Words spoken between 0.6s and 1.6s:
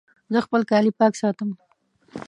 کالي پاک ساتم.